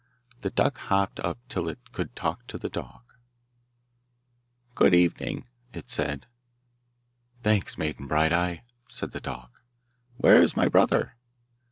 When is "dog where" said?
9.21-10.41